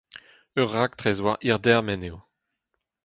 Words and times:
Ur 0.57 0.67
raktres 0.75 1.19
war 1.25 1.37
hir 1.43 1.57
dermen 1.67 2.03
eo. 2.09 2.17